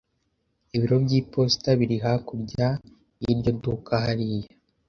Ibiro 0.75 0.95
by'iposita 1.05 1.69
biri 1.79 1.97
hakurya 2.05 2.67
y'iryo 3.21 3.51
duka 3.63 3.93
hariya. 4.03 4.49